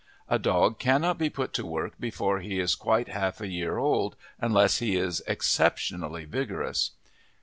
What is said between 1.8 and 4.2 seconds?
before he is quite half a year old